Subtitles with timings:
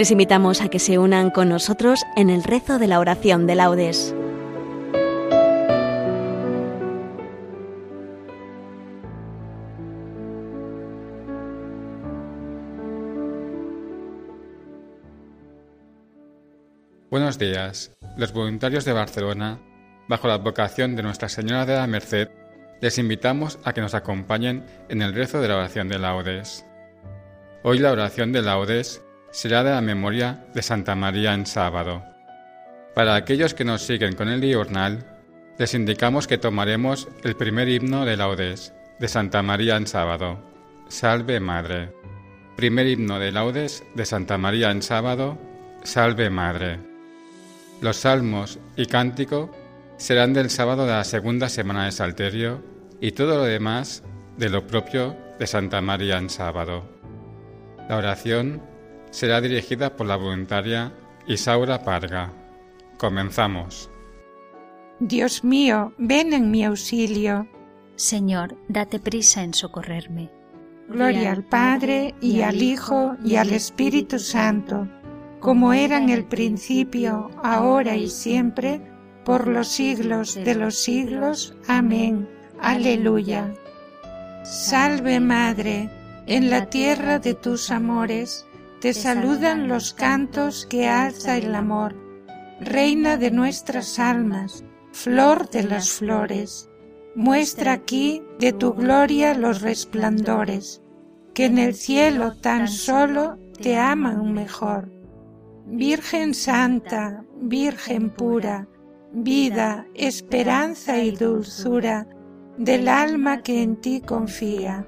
[0.00, 3.54] Les invitamos a que se unan con nosotros en el rezo de la oración de
[3.54, 4.14] laudes.
[17.10, 17.92] Buenos días.
[18.16, 19.60] Los voluntarios de Barcelona,
[20.08, 22.30] bajo la advocación de Nuestra Señora de la Merced,
[22.80, 26.64] les invitamos a que nos acompañen en el rezo de la oración de laudes.
[27.62, 32.04] Hoy la oración de laudes será de la memoria de Santa María en sábado.
[32.94, 35.06] Para aquellos que nos siguen con el diurnal,
[35.58, 40.38] les indicamos que tomaremos el primer himno de laudes de Santa María en sábado.
[40.88, 41.92] Salve Madre.
[42.56, 45.38] Primer himno de laudes de Santa María en sábado.
[45.82, 46.80] Salve Madre.
[47.80, 49.50] Los salmos y cántico
[49.96, 52.62] serán del sábado de la segunda semana de Salterio
[53.00, 54.02] y todo lo demás
[54.36, 56.84] de lo propio de Santa María en sábado.
[57.88, 58.62] La oración
[59.10, 60.92] será dirigida por la voluntaria
[61.26, 62.32] Isaura Parga.
[62.98, 63.90] Comenzamos.
[64.98, 67.48] Dios mío, ven en mi auxilio.
[67.96, 70.30] Señor, date prisa en socorrerme.
[70.88, 74.88] Gloria al Padre y al Hijo y al Espíritu Santo,
[75.38, 78.82] como era en el principio, ahora y siempre,
[79.24, 81.54] por los siglos de los siglos.
[81.68, 82.28] Amén.
[82.60, 83.54] Aleluya.
[84.42, 85.88] Salve Madre,
[86.26, 88.46] en la tierra de tus amores,
[88.80, 91.94] te saludan los cantos que alza el amor.
[92.60, 96.70] Reina de nuestras almas, flor de las flores,
[97.14, 100.82] muestra aquí de tu gloria los resplandores,
[101.34, 104.90] que en el cielo tan solo te aman mejor.
[105.66, 108.66] Virgen Santa, Virgen pura,
[109.12, 112.06] vida, esperanza y dulzura
[112.58, 114.86] del alma que en ti confía.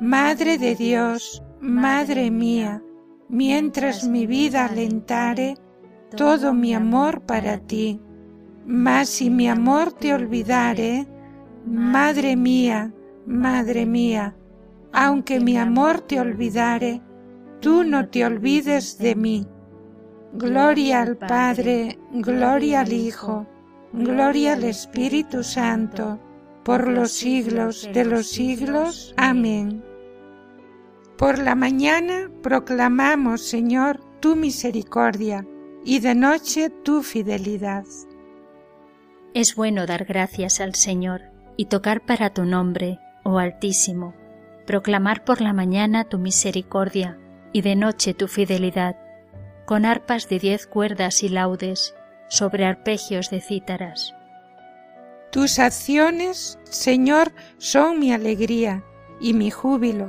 [0.00, 2.82] Madre de Dios, Madre mía,
[3.30, 5.56] mientras mi vida alentare,
[6.16, 8.00] todo mi amor para ti.
[8.66, 11.06] Mas si mi amor te olvidare,
[11.64, 12.92] Madre mía,
[13.26, 14.34] Madre mía,
[14.92, 17.00] aunque mi amor te olvidare,
[17.60, 19.46] tú no te olvides de mí.
[20.32, 23.46] Gloria al Padre, gloria al Hijo,
[23.92, 26.18] gloria al Espíritu Santo,
[26.64, 29.14] por los siglos de los siglos.
[29.16, 29.89] Amén.
[31.20, 35.46] Por la mañana proclamamos, Señor, tu misericordia,
[35.84, 37.84] y de noche tu fidelidad.
[39.34, 41.20] Es bueno dar gracias al Señor
[41.58, 44.14] y tocar para tu nombre, oh Altísimo,
[44.66, 47.18] proclamar por la mañana tu misericordia
[47.52, 48.96] y de noche tu fidelidad
[49.66, 51.94] con arpas de diez cuerdas y laudes,
[52.28, 54.14] sobre arpegios de cítaras.
[55.30, 58.82] Tus acciones, Señor, son mi alegría
[59.20, 60.08] y mi júbilo,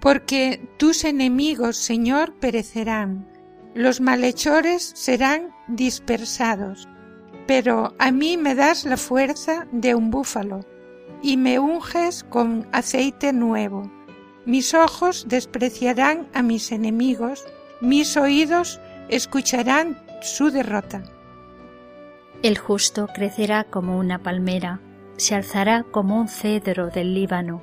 [0.00, 3.28] Porque tus enemigos, Señor, perecerán,
[3.74, 6.88] los malhechores serán dispersados,
[7.46, 10.64] pero a mí me das la fuerza de un búfalo,
[11.22, 13.90] y me unges con aceite nuevo.
[14.46, 17.44] Mis ojos despreciarán a mis enemigos,
[17.80, 21.02] mis oídos escucharán su derrota.
[22.42, 24.80] El justo crecerá como una palmera,
[25.18, 27.62] se alzará como un cedro del Líbano,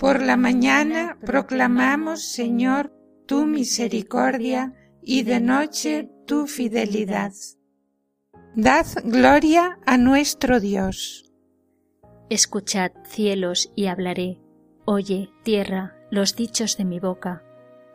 [0.00, 2.90] Por la mañana proclamamos, Señor,
[3.26, 7.32] tu misericordia, y de noche tu fidelidad.
[8.56, 11.30] Dad gloria a nuestro Dios.
[12.30, 14.40] Escuchad, cielos, y hablaré.
[14.86, 17.42] Oye, tierra, los dichos de mi boca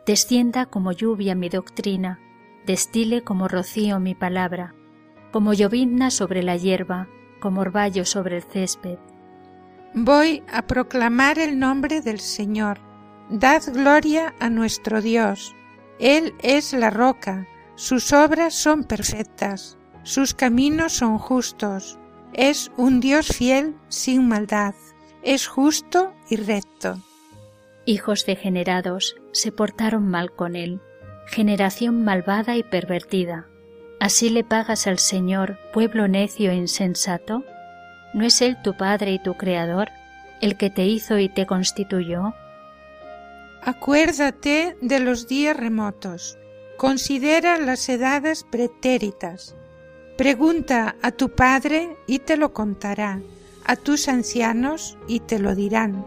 [0.06, 2.20] descienda como lluvia mi doctrina,
[2.64, 4.76] destile como rocío mi palabra,
[5.32, 7.08] como llovizna sobre la hierba,
[7.40, 8.98] como orvallo sobre el césped.
[9.94, 12.78] Voy a proclamar el nombre del Señor.
[13.30, 15.54] Dad gloria a nuestro Dios.
[15.98, 19.78] Él es la roca, sus obras son perfectas.
[20.02, 21.98] sus caminos son justos,
[22.32, 24.74] es un Dios fiel sin maldad,
[25.22, 27.02] es justo y recto.
[27.86, 30.80] Hijos degenerados se portaron mal con él,
[31.26, 33.48] generación malvada y pervertida.
[33.98, 37.42] ¿Así le pagas al Señor, pueblo necio e insensato?
[38.16, 39.90] ¿No es Él tu Padre y tu Creador,
[40.40, 42.34] el que te hizo y te constituyó?
[43.62, 46.36] Acuérdate de los días remotos,
[46.76, 49.54] considera las edades pretéritas,
[50.16, 53.20] Pregunta a tu padre y te lo contará,
[53.66, 56.06] a tus ancianos y te lo dirán.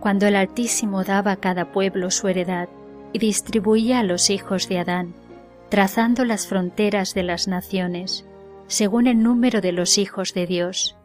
[0.00, 2.68] Cuando el Altísimo daba a cada pueblo su heredad
[3.12, 5.14] y distribuía a los hijos de Adán,
[5.68, 8.24] trazando las fronteras de las naciones,
[8.66, 10.95] según el número de los hijos de Dios.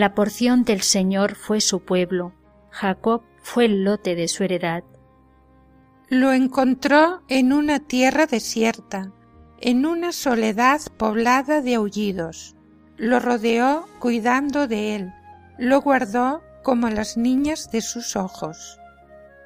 [0.00, 2.32] La porción del Señor fue su pueblo,
[2.70, 4.82] Jacob fue el lote de su heredad.
[6.08, 9.12] Lo encontró en una tierra desierta,
[9.60, 12.56] en una soledad poblada de aullidos.
[12.96, 15.12] Lo rodeó cuidando de él,
[15.58, 18.78] lo guardó como las niñas de sus ojos.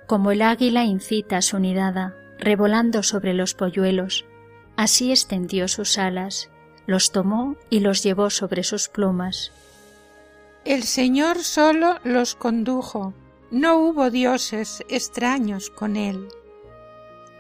[0.07, 4.25] Como el águila incita a su nidada, revolando sobre los polluelos,
[4.77, 6.49] así extendió sus alas,
[6.87, 9.51] los tomó y los llevó sobre sus plumas.
[10.65, 13.13] El Señor solo los condujo,
[13.51, 16.29] no hubo dioses extraños con él.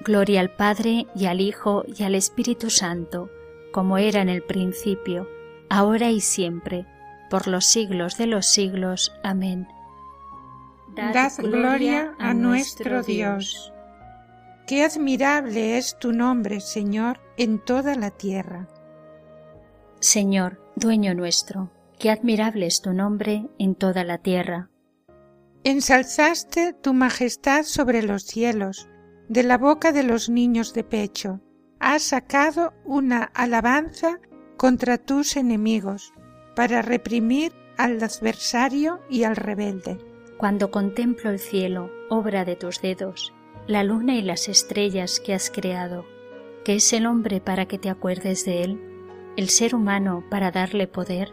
[0.00, 3.30] Gloria al Padre y al Hijo y al Espíritu Santo,
[3.72, 5.26] como era en el principio,
[5.70, 6.86] ahora y siempre,
[7.30, 9.10] por los siglos de los siglos.
[9.22, 9.68] Amén.
[10.94, 13.72] Dad, gloria a nuestro Dios.
[14.66, 18.68] Qué admirable es tu nombre, Señor, en toda la tierra.
[20.00, 24.70] Señor, dueño nuestro, qué admirable es tu nombre en toda la tierra.
[25.62, 28.88] Ensalzaste tu majestad sobre los cielos,
[29.28, 31.40] de la boca de los niños de pecho.
[31.80, 34.20] Has sacado una alabanza
[34.56, 36.12] contra tus enemigos
[36.54, 39.98] para reprimir al adversario y al rebelde.
[40.38, 43.32] Cuando contemplo el cielo, obra de tus dedos,
[43.66, 46.04] la luna y las estrellas que has creado,
[46.64, 48.80] que es el hombre para que te acuerdes de él,
[49.36, 51.32] el ser humano para darle poder.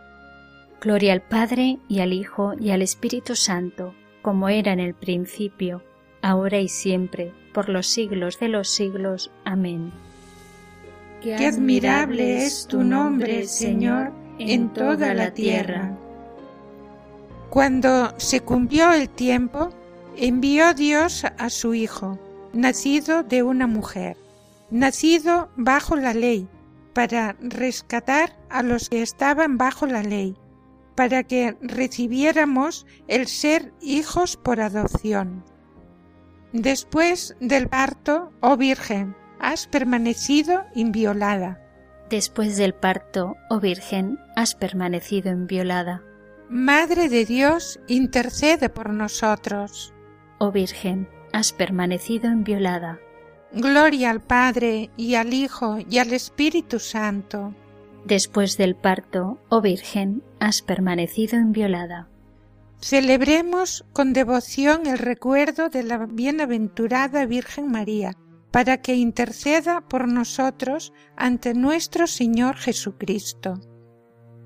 [0.81, 3.93] Gloria al Padre y al Hijo y al Espíritu Santo,
[4.23, 5.83] como era en el principio,
[6.23, 9.29] ahora y siempre, por los siglos de los siglos.
[9.45, 9.91] Amén.
[11.21, 15.95] Qué admirable es tu nombre, Señor, en toda la tierra.
[17.51, 19.69] Cuando se cumplió el tiempo,
[20.17, 22.17] envió Dios a su Hijo,
[22.53, 24.17] nacido de una mujer,
[24.71, 26.47] nacido bajo la ley,
[26.93, 30.35] para rescatar a los que estaban bajo la ley,
[31.01, 35.43] para que recibiéramos el ser hijos por adopción.
[36.53, 41.59] Después del parto, oh Virgen, has permanecido inviolada.
[42.11, 46.03] Después del parto, oh Virgen, has permanecido inviolada.
[46.49, 49.95] Madre de Dios, intercede por nosotros.
[50.37, 52.99] Oh Virgen, has permanecido inviolada.
[53.51, 57.55] Gloria al Padre y al Hijo y al Espíritu Santo.
[58.05, 62.09] Después del parto, oh Virgen, has permanecido inviolada.
[62.81, 68.17] Celebremos con devoción el recuerdo de la bienaventurada Virgen María,
[68.49, 73.61] para que interceda por nosotros ante nuestro Señor Jesucristo.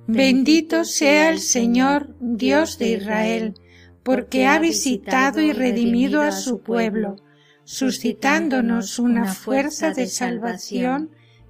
[0.07, 3.53] Bendito sea el Señor, Dios de Israel,
[4.03, 7.15] porque ha visitado y redimido a su pueblo,
[7.63, 11.09] suscitándonos una fuerza de salvación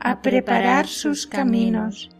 [0.00, 2.10] a preparar sus caminos,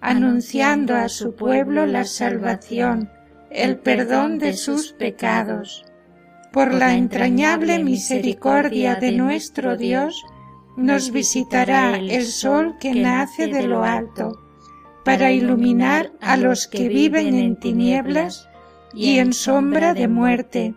[0.00, 3.10] anunciando a su pueblo la salvación,
[3.50, 5.84] el perdón de sus pecados.
[6.52, 10.24] Por la entrañable misericordia de nuestro Dios,
[10.76, 14.40] nos visitará el sol que nace de lo alto,
[15.04, 18.48] para iluminar a los que viven en tinieblas
[18.94, 20.74] y en sombra de muerte,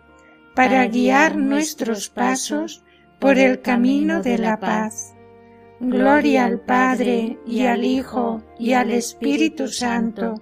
[0.54, 2.84] para guiar nuestros pasos
[3.18, 5.11] por el camino de la paz.
[5.84, 10.36] Gloria al Padre y al Hijo y al Espíritu Santo,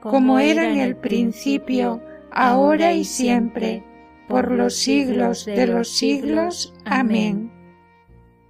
[0.00, 3.84] como era en el principio, ahora y siempre,
[4.26, 6.74] por los siglos de los siglos.
[6.84, 7.52] Amén.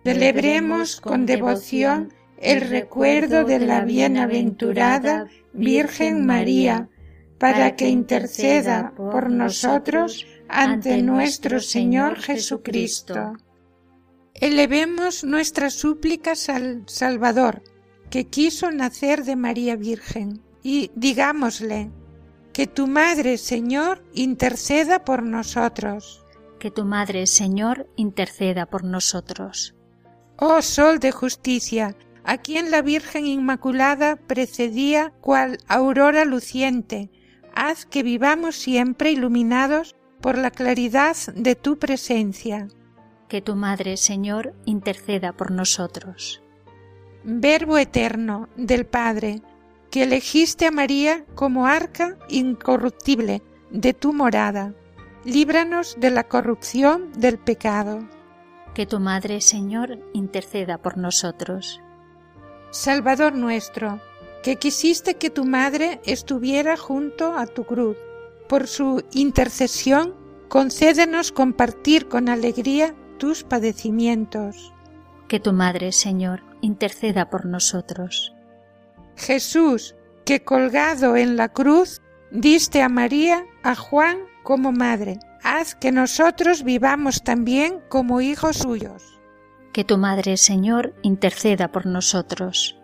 [0.02, 6.88] Celebremos con devoción el recuerdo de la bienaventurada Virgen María,
[7.38, 13.35] para que interceda por nosotros ante nuestro Señor Jesucristo.
[14.40, 17.62] Elevemos nuestras súplicas al Salvador,
[18.09, 21.90] que quiso nacer de María Virgen, y digámosle,
[22.54, 26.25] que tu Madre, Señor, interceda por nosotros.
[26.59, 29.75] Que tu Madre, Señor, interceda por nosotros.
[30.38, 31.94] Oh Sol de justicia,
[32.25, 37.11] a quien la Virgen Inmaculada precedía cual aurora luciente,
[37.54, 42.68] haz que vivamos siempre iluminados por la claridad de tu presencia.
[43.31, 46.43] Que tu Madre, Señor, interceda por nosotros.
[47.23, 49.41] Verbo eterno del Padre,
[49.89, 54.75] que elegiste a María como arca incorruptible de tu morada,
[55.25, 58.01] líbranos de la corrupción del pecado.
[58.75, 61.81] Que tu Madre, Señor, interceda por nosotros.
[62.71, 64.01] Salvador nuestro,
[64.43, 67.97] que quisiste que tu Madre estuviera junto a tu cruz.
[68.49, 70.17] Por su intercesión,
[70.49, 74.73] concédenos compartir con alegría tus padecimientos.
[75.29, 78.35] Que tu Madre, Señor, interceda por nosotros.
[79.15, 82.00] Jesús, que colgado en la cruz,
[82.33, 85.19] diste a María, a Juan como madre.
[85.43, 89.21] Haz que nosotros vivamos también como hijos suyos.
[89.73, 92.79] Que tu Madre, Señor, interceda por nosotros.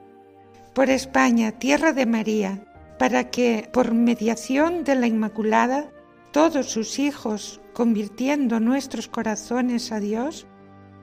[0.75, 2.63] Por España, tierra de María,
[2.99, 5.91] para que, por mediación de la Inmaculada,
[6.37, 10.47] todos sus hijos, convirtiendo nuestros corazones a Dios,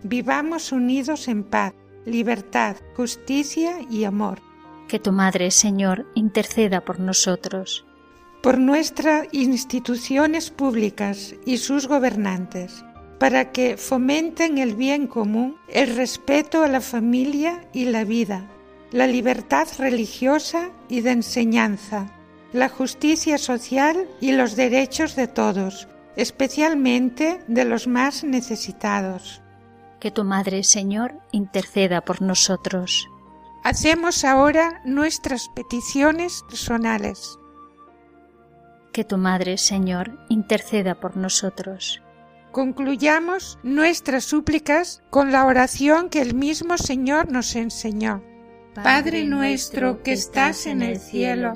[0.04, 1.74] vivamos unidos en paz,
[2.06, 4.40] libertad, justicia y amor
[4.88, 7.84] que tu Madre, Señor, interceda por nosotros.
[8.44, 12.86] Por nuestras instituciones públicas y sus gobernantes,
[13.18, 18.52] para que fomenten el bien común, el respeto a la familia y la vida,
[18.92, 22.23] la libertad religiosa y de enseñanza,
[22.53, 29.41] la justicia social y los derechos de todos, especialmente de los más necesitados.
[30.00, 33.07] Que tu Madre, Señor, interceda por nosotros.
[33.63, 37.39] Hacemos ahora nuestras peticiones personales.
[38.91, 42.03] Que tu Madre, Señor, interceda por nosotros.
[42.51, 48.22] Concluyamos nuestras súplicas con la oración que el mismo Señor nos enseñó.
[48.75, 51.55] Padre nuestro que estás en el cielo,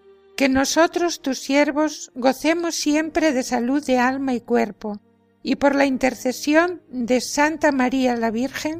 [0.41, 4.99] que nosotros, tus siervos, gocemos siempre de salud de alma y cuerpo,
[5.43, 8.79] y por la intercesión de Santa María la Virgen,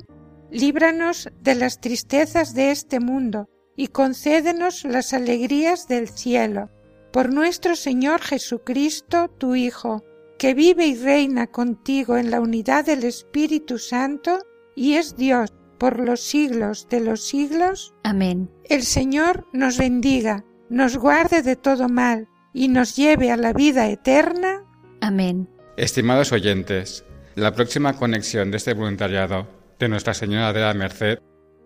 [0.50, 6.72] líbranos de las tristezas de este mundo y concédenos las alegrías del cielo.
[7.14, 10.04] Por nuestro Señor Jesucristo, tu Hijo,
[10.40, 14.40] que vive y reina contigo en la unidad del Espíritu Santo
[14.76, 17.94] y es Dios por los siglos de los siglos.
[18.02, 18.50] Amén.
[18.68, 23.90] El Señor nos bendiga, nos guarde de todo mal y nos lleve a la vida
[23.90, 24.64] eterna.
[25.02, 25.50] Amén.
[25.76, 27.04] Estimados oyentes,
[27.36, 29.48] la próxima conexión de este voluntariado
[29.78, 31.20] de Nuestra Señora de la Merced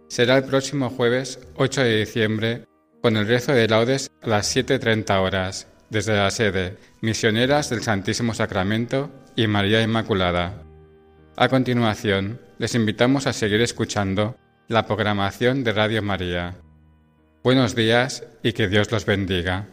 [0.07, 2.65] será el próximo jueves 8 de diciembre
[3.01, 8.33] con el rezo de laudes a las 7.30 horas desde la sede Misioneras del Santísimo
[8.33, 10.63] Sacramento y María Inmaculada.
[11.35, 14.35] A continuación, les invitamos a seguir escuchando
[14.67, 16.55] la programación de Radio María.
[17.45, 19.67] Buenos días y que Dios los bendiga.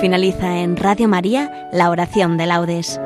[0.00, 3.00] Finaliza en Radio María la oración de laudes.